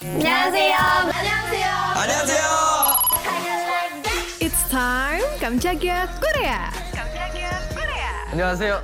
안녕하세요. 0.00 0.76
안녕하세요. 0.76 1.66
안녕하세요. 1.96 2.44
It's 4.40 4.68
time 4.70 5.24
깜짝이야 5.40 6.06
Korea. 6.20 6.70
안녕하세요. 8.30 8.82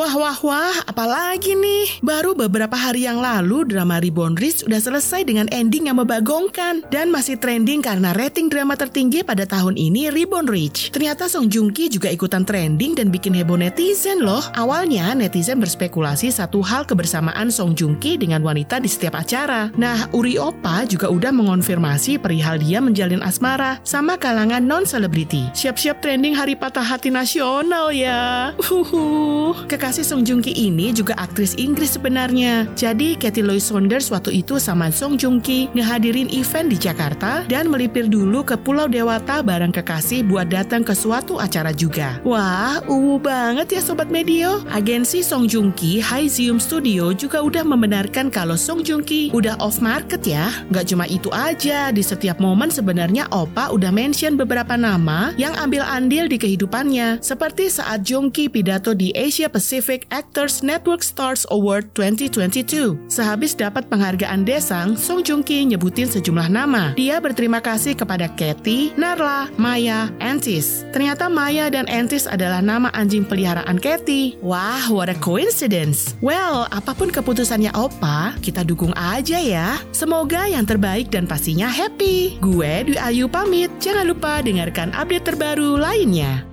Wah, 0.00 0.16
wah, 0.16 0.38
wah, 0.40 0.76
apalagi 0.88 1.52
nih? 1.52 2.00
Baru 2.00 2.32
beberapa 2.32 2.72
hari 2.72 3.04
yang 3.04 3.20
lalu 3.20 3.68
drama 3.68 4.00
Reborn 4.00 4.32
Rich 4.32 4.64
udah 4.64 4.80
selesai 4.80 5.28
dengan 5.28 5.44
ending 5.52 5.92
yang 5.92 6.00
membagongkan 6.00 6.88
dan 6.88 7.12
masih 7.12 7.36
trending 7.36 7.84
karena 7.84 8.16
rating 8.16 8.48
drama 8.48 8.80
tertinggi 8.80 9.20
pada 9.20 9.44
tahun 9.44 9.76
ini 9.76 10.08
Reborn 10.08 10.48
Rich. 10.48 10.96
Ternyata 10.96 11.28
Song 11.28 11.52
Joong 11.52 11.68
Ki 11.76 11.92
juga 11.92 12.08
ikutan 12.08 12.48
trending 12.48 12.96
dan 12.96 13.12
bikin 13.12 13.36
heboh 13.36 13.60
netizen 13.60 14.24
loh. 14.24 14.40
Awalnya 14.56 15.12
netizen 15.12 15.60
berspekulasi 15.60 16.32
satu 16.32 16.64
hal 16.64 16.88
kebersamaan 16.88 17.52
Song 17.52 17.76
Joong 17.76 18.00
Ki 18.00 18.16
dengan 18.16 18.40
wanita 18.40 18.80
di 18.80 18.88
setiap 18.88 19.20
acara. 19.20 19.68
Nah, 19.76 20.08
Uri 20.16 20.40
Opa 20.40 20.88
juga 20.88 21.12
udah 21.12 21.28
mengonfirmasi 21.28 22.16
perihal 22.16 22.56
dia 22.56 22.80
menjalin 22.80 23.20
asmara 23.20 23.76
sama 23.84 24.16
kalangan 24.16 24.64
non-selebriti. 24.64 25.52
Siap-siap 25.52 26.00
trending 26.00 26.32
hari 26.32 26.56
patah 26.56 26.88
hati 26.88 27.12
nasional 27.12 27.92
ya. 27.92 28.56
Uhuhu. 28.56 29.68
Kekasih 29.68 29.89
Song 29.90 30.22
Joong 30.22 30.38
Ki 30.38 30.54
ini 30.54 30.94
juga 30.94 31.18
aktris 31.18 31.58
Inggris 31.58 31.98
sebenarnya. 31.98 32.70
Jadi 32.78 33.18
Katie 33.18 33.42
Lois 33.42 33.66
Saunders 33.66 34.06
waktu 34.14 34.38
itu 34.46 34.62
sama 34.62 34.94
Song 34.94 35.18
Joong 35.18 35.42
Ki 35.42 35.66
ngehadirin 35.74 36.30
event 36.30 36.70
di 36.70 36.78
Jakarta 36.78 37.42
dan 37.50 37.66
melipir 37.66 38.06
dulu 38.06 38.46
ke 38.46 38.54
Pulau 38.54 38.86
Dewata 38.86 39.42
bareng 39.42 39.74
kekasih 39.74 40.22
buat 40.22 40.46
datang 40.46 40.86
ke 40.86 40.94
suatu 40.94 41.42
acara 41.42 41.74
juga. 41.74 42.22
Wah, 42.22 42.78
uwu 42.86 43.18
banget 43.18 43.74
ya 43.74 43.82
Sobat 43.82 44.06
Medio. 44.14 44.62
Agensi 44.70 45.26
Song 45.26 45.50
Joong 45.50 45.74
Ki, 45.74 45.98
Zoom 46.30 46.62
Studio 46.62 47.10
juga 47.10 47.42
udah 47.42 47.66
membenarkan 47.66 48.30
kalau 48.30 48.54
Song 48.54 48.86
Joong 48.86 49.02
Ki 49.02 49.34
udah 49.34 49.58
off 49.58 49.82
market 49.82 50.22
ya. 50.22 50.54
Nggak 50.70 50.86
cuma 50.86 51.10
itu 51.10 51.34
aja, 51.34 51.90
di 51.90 52.06
setiap 52.06 52.38
momen 52.38 52.70
sebenarnya 52.70 53.26
Opa 53.34 53.74
udah 53.74 53.90
mention 53.90 54.38
beberapa 54.38 54.78
nama 54.78 55.34
yang 55.34 55.58
ambil 55.58 55.82
andil 55.82 56.30
di 56.30 56.38
kehidupannya. 56.38 57.18
Seperti 57.18 57.66
saat 57.66 58.06
Joong 58.06 58.30
Ki 58.30 58.46
pidato 58.46 58.94
di 58.94 59.10
Asia 59.18 59.50
Pacific 59.50 59.79
Actors 60.12 60.60
Network 60.60 61.00
Stars 61.00 61.48
Award 61.48 61.96
2022. 61.96 63.08
Sehabis 63.08 63.56
dapat 63.56 63.88
penghargaan 63.88 64.44
Desang, 64.44 64.92
Song 64.94 65.24
Joong 65.24 65.40
Ki 65.40 65.64
nyebutin 65.64 66.04
sejumlah 66.04 66.52
nama. 66.52 66.92
Dia 67.00 67.16
berterima 67.16 67.64
kasih 67.64 67.96
kepada 67.96 68.28
Katy, 68.28 68.94
Narla, 69.00 69.48
Maya, 69.56 70.12
Antis. 70.20 70.84
Ternyata 70.92 71.32
Maya 71.32 71.72
dan 71.72 71.88
Antis 71.88 72.28
adalah 72.28 72.60
nama 72.60 72.92
anjing 72.92 73.24
peliharaan 73.24 73.80
Katy. 73.80 74.36
Wah, 74.44 74.84
what 74.92 75.08
a 75.08 75.16
coincidence. 75.16 76.12
Well, 76.20 76.68
apa 76.68 76.92
pun 76.92 77.08
keputusannya 77.08 77.72
Opa, 77.72 78.36
kita 78.44 78.62
dukung 78.68 78.92
aja 78.92 79.40
ya. 79.40 79.80
Semoga 79.96 80.44
yang 80.44 80.68
terbaik 80.68 81.08
dan 81.08 81.24
pastinya 81.24 81.72
happy. 81.72 82.36
Gue 82.44 82.84
Dwi 82.84 83.00
Ayu 83.00 83.32
pamit. 83.32 83.72
Jangan 83.80 84.04
lupa 84.04 84.44
dengarkan 84.44 84.92
update 84.92 85.24
terbaru 85.24 85.80
lainnya. 85.80 86.44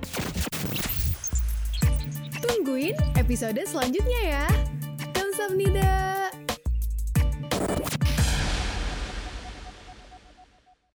Tungguin 2.38 2.94
episode 3.18 3.58
selanjutnya 3.66 4.20
ya. 4.24 4.44